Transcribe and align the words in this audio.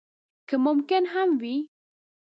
که 0.47 0.55
ممکن 0.65 1.03
هم 1.13 1.29
وي. 1.41 1.57